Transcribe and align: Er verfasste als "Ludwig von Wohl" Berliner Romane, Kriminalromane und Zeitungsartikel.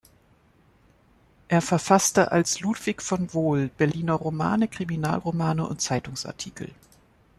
Er 1.47 1.61
verfasste 1.61 2.31
als 2.31 2.59
"Ludwig 2.59 3.03
von 3.03 3.35
Wohl" 3.35 3.67
Berliner 3.77 4.13
Romane, 4.15 4.67
Kriminalromane 4.67 5.67
und 5.67 5.79
Zeitungsartikel. 5.79 6.73